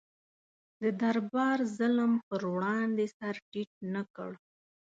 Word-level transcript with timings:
د 0.81 0.83
دربار 1.01 1.59
ظلم 1.77 2.11
پر 2.27 2.41
وړاندې 2.53 3.05
سر 3.17 3.35
ټیټ 3.51 3.71
نه 3.93 4.01
کړ. 4.15 4.31